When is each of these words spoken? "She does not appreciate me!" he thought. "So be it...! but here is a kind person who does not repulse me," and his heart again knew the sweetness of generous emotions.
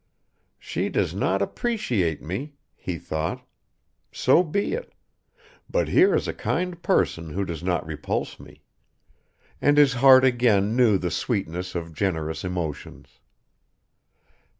"She 0.57 0.89
does 0.89 1.13
not 1.13 1.43
appreciate 1.43 2.23
me!" 2.23 2.55
he 2.75 2.97
thought. 2.97 3.45
"So 4.11 4.41
be 4.41 4.73
it...! 4.73 4.93
but 5.69 5.89
here 5.89 6.15
is 6.15 6.27
a 6.27 6.33
kind 6.33 6.81
person 6.81 7.29
who 7.29 7.45
does 7.45 7.61
not 7.61 7.85
repulse 7.85 8.39
me," 8.39 8.63
and 9.61 9.77
his 9.77 9.93
heart 9.93 10.25
again 10.25 10.75
knew 10.75 10.97
the 10.97 11.11
sweetness 11.11 11.75
of 11.75 11.93
generous 11.93 12.43
emotions. 12.43 13.19